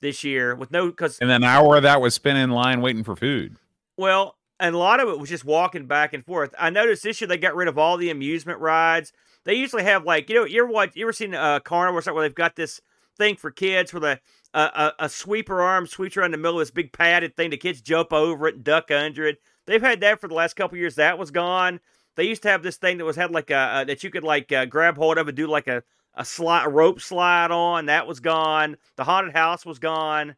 this 0.01 0.23
year 0.23 0.55
with 0.55 0.71
no 0.71 0.87
because 0.87 1.19
and 1.19 1.31
an 1.31 1.43
hour 1.43 1.77
of 1.77 1.83
that 1.83 2.01
was 2.01 2.13
spent 2.13 2.37
in 2.37 2.51
line 2.51 2.81
waiting 2.81 3.03
for 3.03 3.15
food. 3.15 3.57
Well, 3.97 4.37
and 4.59 4.75
a 4.75 4.77
lot 4.77 4.99
of 4.99 5.09
it 5.09 5.19
was 5.19 5.29
just 5.29 5.45
walking 5.45 5.85
back 5.85 6.13
and 6.13 6.25
forth. 6.25 6.53
I 6.59 6.69
noticed 6.69 7.03
this 7.03 7.21
year 7.21 7.27
they 7.27 7.37
got 7.37 7.55
rid 7.55 7.67
of 7.67 7.77
all 7.77 7.97
the 7.97 8.09
amusement 8.09 8.59
rides. 8.59 9.13
They 9.43 9.55
usually 9.55 9.83
have 9.83 10.05
like 10.05 10.29
you 10.29 10.35
know 10.35 10.45
you 10.45 10.63
ever 10.63 10.71
watch 10.71 10.91
you 10.95 11.05
ever 11.05 11.13
seen 11.13 11.33
a 11.33 11.61
carnival 11.63 11.99
or 11.99 12.01
something 12.01 12.15
where 12.15 12.27
they've 12.27 12.35
got 12.35 12.55
this 12.55 12.81
thing 13.17 13.35
for 13.35 13.51
kids 13.51 13.93
where 13.93 14.01
the 14.01 14.19
uh, 14.53 14.91
a, 14.99 15.05
a 15.05 15.09
sweeper 15.09 15.61
arm 15.61 15.85
sweeps 15.85 16.15
around 16.15 16.31
the 16.31 16.37
middle 16.37 16.59
of 16.59 16.61
this 16.61 16.71
big 16.71 16.93
padded 16.93 17.35
thing. 17.35 17.49
The 17.49 17.57
kids 17.57 17.81
jump 17.81 18.13
over 18.13 18.47
it 18.47 18.55
and 18.55 18.63
duck 18.63 18.89
under 18.89 19.25
it. 19.25 19.41
They've 19.65 19.81
had 19.81 19.99
that 20.01 20.21
for 20.21 20.27
the 20.27 20.33
last 20.33 20.55
couple 20.55 20.77
years. 20.77 20.95
That 20.95 21.17
was 21.17 21.31
gone. 21.31 21.81
They 22.15 22.23
used 22.23 22.43
to 22.43 22.49
have 22.49 22.63
this 22.63 22.77
thing 22.77 22.97
that 22.97 23.05
was 23.05 23.17
had 23.17 23.31
like 23.31 23.49
a, 23.49 23.83
that 23.85 24.03
you 24.03 24.09
could 24.09 24.23
like 24.23 24.51
uh, 24.51 24.65
grab 24.65 24.97
hold 24.97 25.17
of 25.17 25.27
and 25.27 25.35
do 25.35 25.47
like 25.47 25.67
a 25.67 25.83
a 26.15 26.25
slide 26.25 26.65
a 26.65 26.69
rope 26.69 27.01
slide 27.01 27.51
on. 27.51 27.87
That 27.87 28.07
was 28.07 28.19
gone. 28.19 28.77
The 28.95 29.03
haunted 29.03 29.35
house 29.35 29.65
was 29.65 29.79
gone. 29.79 30.35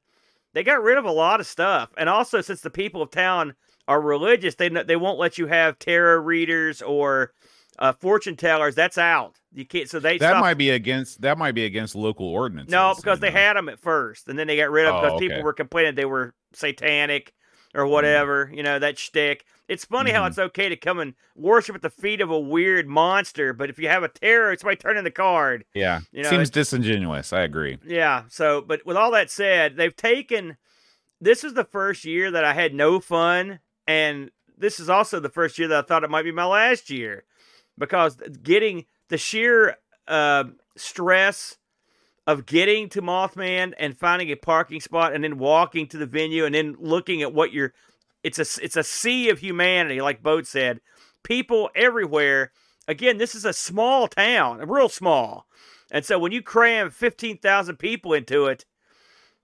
They 0.53 0.63
got 0.63 0.81
rid 0.81 0.98
of 0.98 1.05
a 1.05 1.12
lot 1.12 1.39
of 1.39 1.48
stuff. 1.48 1.89
And 1.98 2.10
also, 2.10 2.41
since 2.41 2.62
the 2.62 2.69
people 2.69 3.01
of 3.01 3.12
town 3.12 3.53
are 3.88 4.01
religious, 4.01 4.55
they 4.55 4.69
they 4.69 4.96
won't 4.96 5.19
let 5.19 5.38
you 5.38 5.48
have 5.48 5.79
tarot 5.79 6.22
readers 6.22 6.81
or 6.81 7.34
Uh, 7.79 7.93
fortune 7.93 8.36
tellers, 8.36 8.74
that's 8.74 8.98
out. 8.98 9.36
You 9.53 9.63
can't. 9.63 9.88
So 9.88 10.00
they 10.00 10.17
that 10.17 10.29
stopped- 10.31 10.41
might 10.41 10.55
be 10.57 10.72
against 10.72 11.22
that 11.22 11.38
might 11.38 11.51
be 11.53 11.63
against 11.63 11.93
local 11.96 12.25
ordinances. 12.27 12.72
no 12.72 12.96
because 12.96 13.19
they 13.19 13.29
know. 13.29 13.38
had 13.38 13.55
them 13.55 13.69
at 13.69 13.79
first, 13.79 14.27
and 14.27 14.39
then 14.39 14.48
they 14.48 14.57
got 14.57 14.72
rid 14.72 14.88
of 14.88 14.96
them 14.96 15.03
Oh, 15.12 15.19
because 15.19 15.19
people 15.19 15.43
were 15.43 15.53
complaining 15.53 15.93
they 15.93 16.05
were 16.05 16.34
satanic 16.53 17.34
or 17.77 17.86
whatever. 17.88 18.51
You 18.53 18.63
know 18.63 18.79
that 18.79 18.98
shtick. 18.98 19.46
It's 19.67 19.86
funny 19.86 20.12
how 20.12 20.24
Mhm. 20.24 20.27
it's 20.29 20.39
okay 20.39 20.69
to 20.69 20.75
come 20.77 21.00
and 21.00 21.13
worship 21.36 21.75
at 21.75 21.81
the 21.81 21.89
feet 21.89 22.22
of 22.22 22.29
a 22.31 22.39
weird 22.39 22.88
monster, 22.88 23.53
but 23.53 23.69
if 23.69 23.77
you 23.77 23.88
have 23.89 24.01
a 24.03 24.07
tarot, 24.07 24.55
somebody 24.55 24.77
turning 24.77 25.03
the 25.03 25.12
card. 25.12 25.65
Yeah, 25.74 26.00
You 26.12 26.24
know, 26.24 26.29
seems 26.29 26.50
disingenuous. 26.50 27.31
I 27.34 27.41
agree. 27.41 27.77
Yeah. 27.86 28.24
So, 28.29 28.62
but 28.62 28.86
with 28.86 28.98
all 28.98 29.12
that 29.12 29.29
said, 29.29 29.75
they've 29.77 29.96
taken. 29.96 30.57
This 31.22 31.43
is 31.43 31.53
the 31.53 31.63
first 31.65 32.05
year 32.05 32.31
that 32.31 32.43
I 32.46 32.53
had 32.53 32.74
no 32.74 33.00
fun, 33.00 33.60
and 33.88 34.31
this 34.57 34.79
is 34.79 34.89
also 34.89 35.19
the 35.19 35.29
first 35.29 35.57
year 35.60 35.67
that 35.67 35.84
I 35.84 35.88
thought 35.88 36.03
it 36.03 36.10
might 36.10 36.24
be 36.24 36.31
my 36.31 36.46
last 36.46 36.89
year, 36.89 37.25
because 37.77 38.15
getting 38.43 38.86
the 39.10 39.17
sheer 39.17 39.77
uh, 40.07 40.46
stress 40.77 41.57
of 42.27 42.46
getting 42.46 42.89
to 42.89 43.01
Mothman 43.01 43.74
and 43.79 43.98
finding 43.98 44.29
a 44.29 44.36
parking 44.36 44.81
spot, 44.81 45.13
and 45.13 45.24
then 45.24 45.39
walking 45.39 45.88
to 45.88 45.98
the 45.98 46.05
venue, 46.05 46.46
and 46.46 46.53
then 46.53 46.75
looking 46.79 47.24
at 47.24 47.34
what 47.34 47.51
you're. 47.53 47.74
It's 48.24 48.38
a 48.38 48.63
it's 48.63 48.75
a 48.75 48.84
sea 48.84 49.29
of 49.29 49.39
humanity, 49.39 50.01
like 50.01 50.22
Boat 50.22 50.46
said. 50.46 50.81
People 51.24 51.69
everywhere. 51.75 52.51
Again, 52.88 53.17
this 53.17 53.34
is 53.36 53.46
a 53.46 53.53
small 53.53 54.07
town, 54.07 54.60
real 54.67 54.89
small. 54.89 55.48
And 55.91 56.05
so 56.05 56.19
when 56.19 56.31
you 56.34 56.41
cram 56.41 56.89
15,000 56.89 57.77
people 57.77 58.13
into 58.13 58.46
it, 58.48 58.65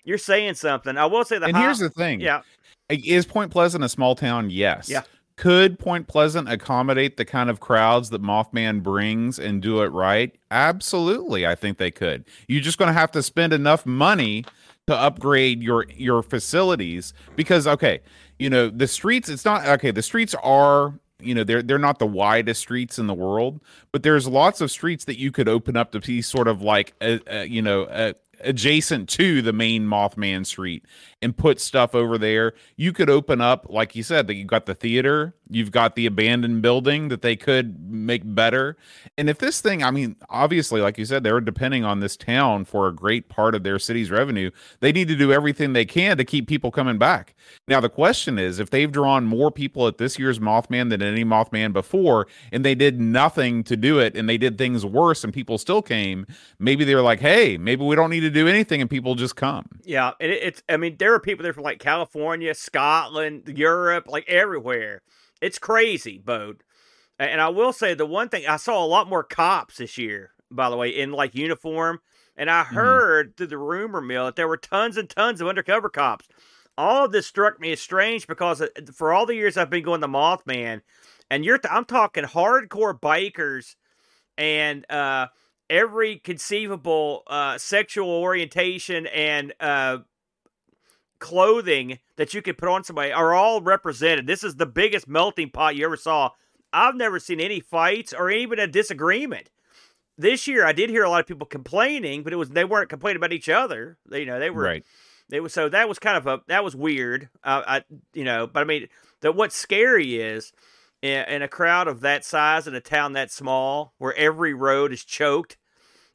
you're 0.04 0.18
saying 0.18 0.56
something. 0.56 0.98
I 0.98 1.06
will 1.06 1.24
say 1.26 1.40
the 1.40 1.46
and 1.48 1.56
high- 1.56 1.64
here's 1.64 1.80
the 1.80 1.90
thing. 1.90 2.20
yeah, 2.22 2.42
Is 2.90 3.26
Point 3.26 3.52
Pleasant 3.52 3.84
a 3.84 3.90
small 3.90 4.16
town? 4.16 4.50
Yes. 4.50 4.90
Yeah. 4.90 5.04
Could 5.36 5.80
Point 5.80 6.08
Pleasant 6.08 6.48
accommodate 6.48 7.18
the 7.18 7.26
kind 7.26 7.50
of 7.50 7.60
crowds 7.60 8.10
that 8.12 8.22
Mothman 8.22 8.84
brings 8.84 9.40
and 9.40 9.62
do 9.62 9.82
it 9.82 9.88
right? 9.88 10.34
Absolutely, 10.52 11.48
I 11.48 11.56
think 11.56 11.78
they 11.78 11.92
could. 11.92 12.26
You're 12.48 12.62
just 12.62 12.78
going 12.78 12.88
to 12.88 12.94
have 12.94 13.12
to 13.12 13.24
spend 13.24 13.52
enough 13.52 13.86
money 13.86 14.46
to 14.88 14.96
upgrade 14.96 15.64
your 15.64 15.86
your 15.90 16.22
facilities 16.22 17.14
because 17.36 17.66
okay, 17.66 18.02
you 18.38 18.50
know, 18.50 18.70
the 18.70 18.88
streets 18.88 19.30
it's 19.30 19.46
not 19.46 19.66
okay, 19.66 19.92
the 19.92 20.04
streets 20.04 20.36
are 20.44 20.94
you 21.20 21.34
know 21.34 21.44
they're 21.44 21.64
they're 21.64 21.80
not 21.80 22.00
the 22.00 22.06
widest 22.06 22.62
streets 22.62 23.00
in 23.00 23.08
the 23.08 23.14
world 23.14 23.62
but 23.92 24.04
there's 24.04 24.28
lots 24.28 24.62
of 24.62 24.70
streets 24.70 25.06
that 25.06 25.18
you 25.18 25.32
could 25.32 25.48
open 25.48 25.78
up 25.78 25.92
to 25.92 26.00
be 26.00 26.22
sort 26.22 26.48
of 26.48 26.62
like 26.62 26.94
a, 27.02 27.20
a, 27.28 27.46
you 27.46 27.62
know 27.62 27.88
a, 27.90 28.14
adjacent 28.44 29.10
to 29.10 29.42
the 29.42 29.54
main 29.54 29.86
Mothman 29.86 30.46
Street 30.46 30.86
and 31.22 31.36
put 31.36 31.60
stuff 31.60 31.96
over 31.96 32.18
there. 32.18 32.54
You 32.76 32.94
could 32.94 33.10
open 33.10 33.42
up, 33.42 33.68
like 33.70 33.96
you 33.96 34.04
said, 34.04 34.28
that 34.28 34.36
you've 34.36 34.48
got 34.48 34.66
the 34.66 34.76
theater, 34.76 35.36
you've 35.50 35.72
got 35.72 35.96
the 35.96 36.06
abandoned 36.06 36.62
building 36.62 37.10
that 37.10 37.22
they 37.22 37.36
could 37.36 37.92
make 37.92 38.22
better. 38.24 38.78
And 39.18 39.30
if 39.30 39.38
this 39.38 39.62
thing, 39.62 39.84
I 39.84 39.92
mean, 39.92 40.16
obviously, 40.30 40.82
like 40.82 40.98
you 40.98 41.06
said, 41.06 41.24
they're 41.24 41.42
depending 41.42 41.84
on 41.84 42.00
this 42.00 42.18
town 42.18 42.66
for 42.66 42.88
a 42.88 42.94
great 42.94 43.30
part 43.30 43.56
of 43.56 43.64
their 43.64 43.80
city's 43.80 44.10
revenue. 44.10 44.52
They 44.80 44.92
need 44.92 45.08
to 45.10 45.16
do 45.16 45.32
everything 45.32 45.74
they 45.74 45.86
can 45.86 46.18
to 46.18 46.26
keep 46.26 46.48
people 46.48 46.72
coming 46.72 46.98
back. 46.98 47.36
Now, 47.68 47.80
the 47.80 47.90
question 47.90 48.40
is 48.40 48.60
if 48.60 48.70
they've 48.70 48.92
drawn 48.92 49.26
more 49.26 49.52
people 49.52 49.88
at 49.88 49.98
this 49.98 50.18
year's 50.18 50.40
Mothman 50.40 50.90
than 50.90 51.02
any 51.02 51.26
Mothman 51.26 51.74
before, 51.74 52.28
and 52.52 52.64
they 52.66 52.76
did 52.76 53.00
nothing 53.00 53.64
to 53.66 53.76
do 53.76 54.00
it, 54.00 54.16
and 54.16 54.30
they 54.30 54.38
did 54.38 54.58
things 54.58 54.86
worse, 54.86 55.24
and 55.24 55.34
people 55.34 55.58
still 55.58 55.82
came, 55.82 56.26
maybe 56.60 56.84
they 56.86 56.96
were 56.96 57.02
like, 57.02 57.20
hey, 57.20 57.58
maybe 57.58 57.84
we 57.84 57.96
don't 57.96 58.10
need 58.10 58.22
to 58.22 58.30
do 58.30 58.48
anything, 58.48 58.82
and 58.82 58.90
people 58.90 59.16
just 59.16 59.36
come. 59.36 59.66
yeah. 59.84 60.12
And 60.20 60.32
it, 60.32 60.42
it's, 60.44 60.64
I 60.70 60.78
mean, 60.78 60.96
there 60.98 61.14
are 61.14 61.20
people 61.20 61.44
there 61.44 61.54
from 61.54 61.64
like 61.64 61.80
California, 61.80 62.54
Scotland, 62.54 63.54
Europe, 63.56 64.06
like 64.08 64.28
everywhere. 64.30 65.02
It's 65.44 65.60
crazy, 65.60 66.18
Bode. 66.18 66.64
And 67.20 67.42
I 67.42 67.50
will 67.50 67.74
say 67.74 67.94
the 67.94 68.06
one 68.06 68.30
thing 68.30 68.48
I 68.48 68.56
saw 68.56 68.84
a 68.84 68.88
lot 68.88 69.10
more 69.10 69.24
cops 69.24 69.78
this 69.78 69.98
year, 69.98 70.32
by 70.50 70.70
the 70.70 70.78
way, 70.78 70.90
in 70.90 71.12
like 71.12 71.36
uniform. 71.36 72.00
And 72.38 72.50
I 72.50 72.64
heard 72.64 73.36
through 73.36 73.48
the 73.48 73.58
rumor 73.58 74.00
mill 74.00 74.26
that 74.26 74.38
there 74.38 74.48
were 74.48 74.58
tons 74.58 74.96
and 74.96 75.10
tons 75.10 75.42
of 75.42 75.48
undercover 75.50 75.90
cops. 75.90 76.30
All 76.78 77.06
of 77.06 77.12
this 77.12 77.28
struck 77.28 77.60
me 77.60 77.74
as 77.74 77.82
strange 77.82 78.26
because 78.26 78.62
uh, 78.62 78.68
for 78.96 79.14
all 79.14 79.26
the 79.26 79.36
years 79.36 79.58
I've 79.58 79.70
been 79.70 79.84
going 79.84 80.02
to 80.02 80.08
Mothman, 80.08 80.82
and 81.30 81.44
you're 81.44 81.60
I'm 81.70 81.86
talking 81.86 82.24
hardcore 82.24 82.98
bikers 82.98 83.76
and 84.38 84.90
uh, 84.90 85.28
every 85.70 86.18
conceivable 86.20 87.24
uh, 87.28 87.58
sexual 87.58 88.10
orientation 88.10 89.08
and 89.08 89.54
uh, 89.60 89.98
clothing 91.24 92.00
that 92.18 92.34
you 92.34 92.42
could 92.42 92.58
put 92.58 92.68
on 92.68 92.84
somebody 92.84 93.14
are 93.14 93.34
all 93.34 93.62
represented. 93.62 94.28
This 94.28 94.44
is 94.44 94.56
the 94.58 94.66
biggest 94.66 95.08
melting 95.08 95.52
pot 95.52 95.74
you 95.78 95.86
ever 95.86 95.96
saw. 95.96 96.32
I've 96.74 96.96
never 96.96 97.18
seen 97.18 97.40
any 97.40 97.62
fights 97.62 98.14
or 98.14 98.30
even 98.30 98.60
a 98.60 98.68
disagreement. 98.68 99.50
This 100.18 100.48
year, 100.50 100.66
I 100.66 100.74
did 100.74 100.90
hear 100.90 101.04
a 101.04 101.10
lot 101.10 101.22
of 101.22 101.26
people 101.26 101.48
complaining, 101.48 102.24
but 102.24 102.34
it 102.34 102.36
was 102.36 102.50
they 102.50 102.66
weren't 102.66 102.90
complaining 102.90 103.18
about 103.18 103.32
each 103.32 103.48
other. 103.48 103.98
They, 104.06 104.20
you 104.20 104.26
know, 104.26 104.38
they 104.38 104.50
were 104.50 104.64
Right. 104.64 104.84
it 105.32 105.40
was 105.40 105.54
so 105.54 105.70
that 105.70 105.88
was 105.88 105.98
kind 105.98 106.18
of 106.18 106.28
a 106.28 106.42
that 106.48 106.62
was 106.62 106.76
weird. 106.76 107.30
Uh, 107.42 107.64
I 107.66 107.84
you 108.14 108.26
know, 108.26 108.46
but 108.46 108.60
I 108.60 108.66
mean, 108.66 108.90
the 109.22 109.32
what's 109.32 109.56
scary 109.56 110.20
is 110.20 110.52
in, 111.02 111.24
in 111.30 111.42
a 111.42 111.48
crowd 111.48 111.88
of 111.88 112.02
that 112.02 112.26
size 112.26 112.68
in 112.68 112.76
a 112.76 112.82
town 112.82 113.14
that 113.14 113.32
small, 113.32 113.94
where 113.98 114.14
every 114.16 114.54
road 114.54 114.92
is 114.92 115.06
choked. 115.06 115.56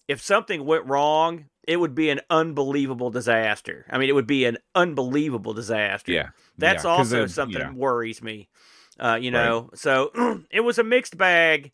If 0.06 0.20
something 0.20 0.66
went 0.66 0.84
wrong, 0.84 1.46
it 1.68 1.76
would 1.78 1.94
be 1.94 2.08
an 2.08 2.20
unbelievable 2.30 3.10
disaster. 3.10 3.84
I 3.90 3.98
mean, 3.98 4.08
it 4.08 4.14
would 4.14 4.26
be 4.26 4.46
an 4.46 4.56
unbelievable 4.74 5.52
disaster. 5.52 6.10
Yeah. 6.10 6.30
That's 6.56 6.82
Yeah, 6.84 6.90
also 6.90 7.26
something 7.26 7.60
yeah. 7.60 7.68
that 7.68 7.74
worries 7.74 8.22
me. 8.22 8.48
Uh, 8.98 9.18
you 9.20 9.30
know, 9.30 9.70
so 9.74 10.10
it 10.50 10.62
was 10.62 10.78
a 10.78 10.82
mixed 10.82 11.16
bag. 11.18 11.70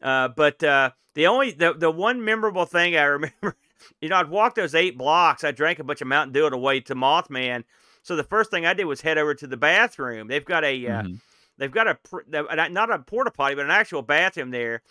Uh, 0.00 0.28
but 0.28 0.62
uh, 0.62 0.90
the 1.14 1.26
only 1.26 1.50
the 1.50 1.74
the 1.74 1.90
one 1.90 2.24
memorable 2.24 2.64
thing 2.64 2.96
I 2.96 3.02
remember, 3.16 3.56
you 4.00 4.08
know, 4.08 4.16
I'd 4.16 4.30
walk 4.30 4.54
those 4.54 4.74
eight 4.74 4.96
blocks. 4.96 5.42
I 5.44 5.50
drank 5.50 5.80
a 5.80 5.84
bunch 5.84 6.00
of 6.00 6.06
Mountain 6.06 6.32
Dew 6.32 6.44
on 6.46 6.52
the 6.52 6.58
way 6.58 6.80
to 6.80 6.94
Mothman. 6.94 7.64
So 8.02 8.14
the 8.16 8.22
first 8.24 8.50
thing 8.52 8.64
I 8.64 8.72
did 8.74 8.84
was 8.84 9.00
head 9.00 9.18
over 9.18 9.34
to 9.34 9.46
the 9.48 9.56
bathroom. 9.56 10.28
They've 10.28 10.44
got 10.44 10.62
a 10.64 10.86
uh, 10.86 11.02
Mhm. 11.02 11.20
they've 11.58 11.72
got 11.72 11.88
a 11.88 12.68
not 12.70 12.90
a 12.92 13.00
porta 13.00 13.32
potty, 13.32 13.56
but 13.56 13.64
an 13.64 13.70
actual 13.72 14.02
bathroom 14.02 14.50
there. 14.50 14.82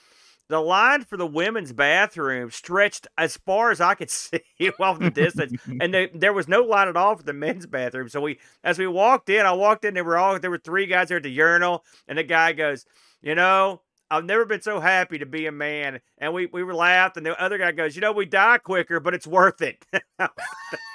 The 0.50 0.60
line 0.60 1.04
for 1.04 1.18
the 1.18 1.26
women's 1.26 1.72
bathroom 1.72 2.52
stretched 2.52 3.08
as 3.18 3.38
far 3.38 3.72
as 3.72 3.80
I 3.82 3.96
could 3.96 4.10
see 4.12 4.42
off 4.80 5.00
the 5.00 5.10
distance, 5.10 5.54
and 5.80 5.94
there, 5.94 6.10
there 6.14 6.34
was 6.34 6.48
no 6.48 6.62
line 6.62 6.88
at 6.88 6.98
all 6.98 7.16
for 7.16 7.24
the 7.24 7.34
men's 7.34 7.66
bathroom. 7.66 8.10
So 8.10 8.22
we, 8.22 8.40
as 8.64 8.78
we 8.78 8.88
walked 8.88 9.30
in, 9.30 9.46
I 9.46 9.54
walked 9.54 9.86
in. 9.86 9.94
There 9.94 10.04
were 10.04 10.18
all 10.18 10.38
there 10.40 10.52
were 10.52 10.58
three 10.58 10.86
guys 10.86 11.08
there 11.10 11.18
at 11.18 11.24
the 11.24 11.30
urinal, 11.30 11.84
and 12.08 12.18
the 12.18 12.24
guy 12.24 12.54
goes, 12.54 12.86
"You 13.22 13.36
know, 13.36 13.82
I've 14.14 14.26
never 14.26 14.46
been 14.46 14.62
so 14.62 14.80
happy 14.80 15.18
to 15.18 15.26
be 15.26 15.48
a 15.48 15.52
man." 15.52 16.00
And 16.18 16.34
we 16.34 16.46
we 16.48 16.64
were 16.64 16.76
laughed, 16.76 17.18
and 17.18 17.26
the 17.26 17.40
other 17.42 17.58
guy 17.58 17.72
goes, 17.72 17.96
"You 17.96 18.02
know, 18.02 18.12
we 18.12 18.26
die 18.26 18.58
quicker, 18.58 19.00
but 19.00 19.14
it's 19.14 19.28
worth 19.28 19.62
it." 19.62 19.86
so 20.20 20.30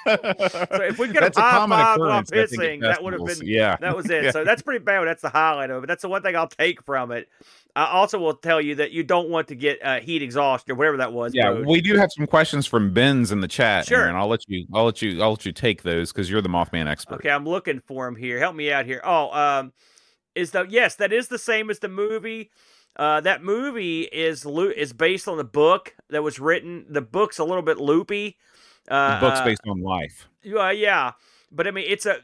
if 0.05 0.97
we 0.97 1.07
could 1.07 1.23
have 1.23 1.35
high 1.35 1.65
fived 1.65 1.69
while 1.69 1.95
occurrence, 1.95 2.31
I 2.31 2.45
think, 2.45 2.51
at 2.51 2.59
pissing, 2.59 2.81
that 2.81 3.03
would 3.03 3.13
have 3.13 3.25
been 3.25 3.37
yeah. 3.43 3.77
that 3.81 3.95
was 3.95 4.09
it. 4.09 4.33
So 4.39 4.43
that's 4.43 4.61
pretty 4.61 4.83
bad. 4.83 5.05
That's 5.05 5.21
the 5.21 5.29
highlight 5.29 5.69
of 5.69 5.83
it. 5.83 5.87
That's 5.87 6.01
the 6.01 6.09
one 6.09 6.21
thing 6.21 6.35
I'll 6.35 6.47
take 6.47 6.83
from 6.83 7.11
it. 7.11 7.29
I 7.75 7.85
also 7.87 8.19
will 8.19 8.35
tell 8.35 8.61
you 8.61 8.75
that 8.75 8.91
you 8.91 9.03
don't 9.03 9.29
want 9.29 9.47
to 9.47 9.55
get 9.55 9.83
uh, 9.83 9.99
heat 9.99 10.21
exhaustion 10.21 10.71
or 10.71 10.75
whatever 10.75 10.97
that 10.97 11.13
was. 11.13 11.33
Yeah, 11.33 11.51
Bode. 11.51 11.65
we 11.65 11.81
do 11.81 11.95
have 11.95 12.11
some 12.11 12.27
questions 12.27 12.65
from 12.65 12.93
Ben's 12.93 13.31
in 13.31 13.41
the 13.41 13.47
chat. 13.47 13.87
Sure. 13.87 14.01
Aaron. 14.01 14.15
I'll 14.15 14.27
let 14.27 14.47
you. 14.47 14.65
I'll 14.73 14.85
let 14.85 15.01
you. 15.01 15.21
I'll 15.21 15.31
let 15.31 15.45
you 15.45 15.51
take 15.51 15.83
those 15.83 16.11
because 16.11 16.29
you're 16.29 16.41
the 16.41 16.49
Mothman 16.49 16.87
expert. 16.87 17.15
Okay, 17.15 17.29
I'm 17.29 17.47
looking 17.47 17.79
for 17.79 18.07
him 18.07 18.15
here. 18.15 18.39
Help 18.39 18.55
me 18.55 18.71
out 18.71 18.85
here. 18.85 19.01
Oh, 19.03 19.31
um, 19.31 19.73
is 20.35 20.51
the 20.51 20.65
yes, 20.69 20.95
that 20.95 21.11
is 21.13 21.27
the 21.27 21.39
same 21.39 21.69
as 21.69 21.79
the 21.79 21.89
movie. 21.89 22.51
Uh, 22.99 23.21
that 23.21 23.41
movie 23.41 24.01
is 24.01 24.45
lo- 24.45 24.73
is 24.75 24.91
based 24.91 25.29
on 25.29 25.37
the 25.37 25.43
book 25.45 25.95
that 26.09 26.21
was 26.21 26.37
written. 26.37 26.85
The 26.89 26.99
book's 26.99 27.39
a 27.39 27.45
little 27.45 27.61
bit 27.61 27.77
loopy. 27.77 28.35
Uh, 28.89 29.15
the 29.17 29.25
book's 29.25 29.39
uh, 29.39 29.45
based 29.45 29.61
on 29.65 29.81
life. 29.81 30.27
Uh, 30.45 30.67
yeah, 30.71 31.13
but 31.49 31.65
I 31.65 31.71
mean, 31.71 31.85
it's 31.87 32.05
a, 32.05 32.17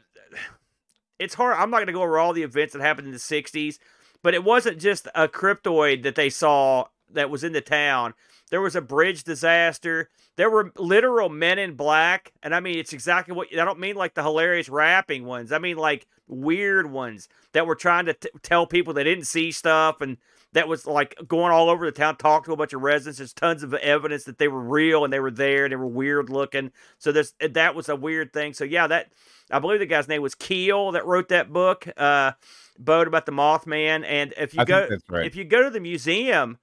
it's 1.18 1.32
hard. 1.32 1.56
I'm 1.56 1.70
not 1.70 1.78
going 1.78 1.86
to 1.86 1.94
go 1.94 2.02
over 2.02 2.18
all 2.18 2.34
the 2.34 2.42
events 2.42 2.74
that 2.74 2.82
happened 2.82 3.06
in 3.06 3.14
the 3.14 3.18
'60s, 3.18 3.78
but 4.22 4.34
it 4.34 4.44
wasn't 4.44 4.78
just 4.78 5.08
a 5.14 5.28
cryptoid 5.28 6.02
that 6.02 6.14
they 6.14 6.28
saw 6.28 6.88
that 7.12 7.30
was 7.30 7.44
in 7.44 7.52
the 7.52 7.60
town. 7.60 8.14
There 8.50 8.60
was 8.60 8.76
a 8.76 8.80
bridge 8.80 9.24
disaster. 9.24 10.08
There 10.36 10.50
were 10.50 10.72
literal 10.76 11.28
men 11.28 11.58
in 11.58 11.74
black, 11.74 12.32
and 12.42 12.54
I 12.54 12.60
mean, 12.60 12.78
it's 12.78 12.92
exactly 12.92 13.34
what 13.34 13.48
I 13.52 13.64
don't 13.64 13.80
mean 13.80 13.96
like 13.96 14.14
the 14.14 14.22
hilarious 14.22 14.68
rapping 14.68 15.24
ones. 15.24 15.52
I 15.52 15.58
mean 15.58 15.76
like 15.76 16.06
weird 16.28 16.90
ones 16.90 17.28
that 17.52 17.66
were 17.66 17.74
trying 17.74 18.06
to 18.06 18.14
t- 18.14 18.28
tell 18.42 18.66
people 18.66 18.92
they 18.92 19.04
didn't 19.04 19.26
see 19.26 19.52
stuff 19.52 20.00
and 20.00 20.16
that 20.52 20.68
was 20.68 20.86
like 20.86 21.14
going 21.28 21.52
all 21.52 21.68
over 21.68 21.84
the 21.84 21.92
town, 21.92 22.16
talk 22.16 22.44
to 22.46 22.52
a 22.52 22.56
bunch 22.56 22.72
of 22.72 22.80
residents. 22.80 23.18
There's 23.18 23.34
tons 23.34 23.62
of 23.62 23.74
evidence 23.74 24.24
that 24.24 24.38
they 24.38 24.48
were 24.48 24.60
real 24.60 25.04
and 25.04 25.12
they 25.12 25.20
were 25.20 25.30
there 25.30 25.64
and 25.66 25.72
they 25.72 25.76
were 25.76 25.86
weird 25.86 26.30
looking. 26.30 26.72
So 26.98 27.12
this 27.12 27.34
that 27.40 27.74
was 27.74 27.88
a 27.88 27.96
weird 27.96 28.32
thing. 28.32 28.54
So 28.54 28.64
yeah, 28.64 28.86
that 28.86 29.12
I 29.50 29.58
believe 29.58 29.80
the 29.80 29.86
guy's 29.86 30.08
name 30.08 30.22
was 30.22 30.34
Keel 30.34 30.92
that 30.92 31.04
wrote 31.04 31.28
that 31.28 31.52
book, 31.52 31.86
uh, 31.96 32.32
boat 32.78 33.06
about 33.06 33.26
the 33.26 33.32
Mothman. 33.32 34.04
And 34.06 34.32
if 34.38 34.54
you 34.54 34.62
I 34.62 34.64
go, 34.64 34.88
right. 35.08 35.26
if 35.26 35.36
you 35.36 35.44
go 35.44 35.62
to 35.62 35.70
the 35.70 35.80
museum, 35.80 36.58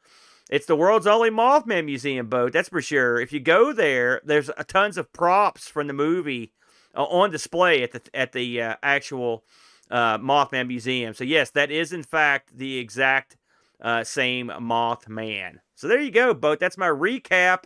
it's 0.54 0.68
the 0.68 0.76
world's 0.76 1.08
only 1.08 1.32
Mothman 1.32 1.86
museum 1.86 2.28
boat. 2.28 2.54
That's 2.54 2.70
for 2.70 2.80
sure. 2.80 3.20
If 3.20 3.34
you 3.34 3.40
go 3.40 3.74
there, 3.74 4.22
there's 4.24 4.52
tons 4.68 5.00
of 5.00 5.12
props 5.12 5.68
from 5.68 5.88
the 5.88 5.94
movie 5.94 6.54
uh, 6.96 7.06
on 7.06 7.32
display 7.32 7.82
at 7.82 7.92
the 7.92 8.02
at 8.14 8.34
the 8.34 8.62
uh, 8.62 8.76
actual 8.84 9.44
uh, 9.90 10.20
Mothman 10.20 10.68
museum. 10.68 11.16
So 11.16 11.24
yes, 11.24 11.50
that 11.50 11.72
is 11.72 11.92
in 11.92 12.04
fact 12.04 12.56
the 12.56 12.78
exact 12.78 13.36
uh, 13.82 14.04
same 14.04 14.50
Mothman. 14.50 15.56
So 15.74 15.88
there 15.88 16.00
you 16.00 16.12
go, 16.12 16.36
boat. 16.36 16.60
That's 16.60 16.78
my 16.78 16.88
recap 16.88 17.64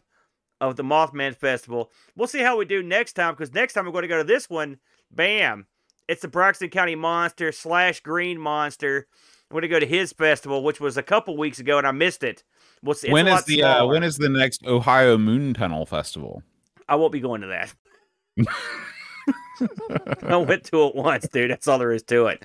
of 0.62 0.78
the 0.78 0.84
Mothman 0.84 1.36
Festival. 1.36 1.92
We'll 2.16 2.30
see 2.30 2.40
how 2.40 2.56
we 2.56 2.64
do 2.64 2.82
next 2.82 3.14
time 3.14 3.34
because 3.34 3.54
next 3.54 3.74
time 3.74 3.86
we're 3.86 3.92
going 3.92 4.04
to 4.04 4.08
go 4.08 4.20
to 4.20 4.24
this 4.24 4.50
one. 4.50 4.78
Bam! 5.12 5.68
It's 6.08 6.22
the 6.22 6.30
Braxton 6.30 6.70
County 6.70 6.96
Monster 6.96 7.52
slash 7.52 8.00
Green 8.00 8.40
Monster. 8.40 9.08
I'm 9.50 9.56
going 9.56 9.64
to 9.64 9.68
go 9.68 9.80
to 9.82 9.86
his 9.86 10.14
festival, 10.14 10.64
which 10.64 10.80
was 10.80 10.96
a 10.96 11.04
couple 11.04 11.36
weeks 11.36 11.60
ago, 11.60 11.78
and 11.78 11.86
I 11.86 11.92
missed 11.92 12.24
it. 12.24 12.46
We'll 12.84 12.96
see. 12.96 13.08
It's 13.08 13.14
when 13.14 13.28
is 13.28 13.44
the 13.46 13.64
uh, 13.64 13.86
when 13.86 14.04
is 14.04 14.18
the 14.18 14.30
next 14.30 14.66
Ohio 14.66 15.18
Moon 15.18 15.54
Tunnel 15.54 15.86
Festival? 15.86 16.44
I 16.88 16.96
won't 16.96 17.12
be 17.12 17.20
going 17.20 17.42
to 17.42 17.48
that. 17.48 17.74
I 20.24 20.38
went 20.38 20.64
to 20.66 20.86
it 20.86 20.96
once, 20.96 21.28
dude. 21.28 21.52
That's 21.52 21.68
all 21.68 21.80
there 21.80 21.92
is 21.92 22.04
to 22.04 22.28
it. 22.28 22.44